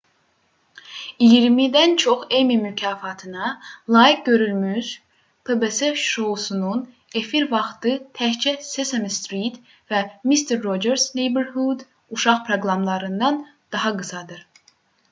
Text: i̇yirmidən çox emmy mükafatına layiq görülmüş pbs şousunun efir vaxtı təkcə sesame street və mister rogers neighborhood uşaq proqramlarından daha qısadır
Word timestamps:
i̇yirmidən 1.25 1.91
çox 2.03 2.23
emmy 2.37 2.55
mükafatına 2.61 3.49
layiq 3.95 4.23
görülmüş 4.29 4.89
pbs 5.49 5.81
şousunun 6.05 6.81
efir 7.23 7.47
vaxtı 7.53 7.93
təkcə 8.21 8.55
sesame 8.71 9.13
street 9.19 9.61
və 9.93 10.01
mister 10.33 10.65
rogers 10.71 11.07
neighborhood 11.21 11.87
uşaq 12.19 12.45
proqramlarından 12.51 13.41
daha 13.77 13.97
qısadır 14.03 14.47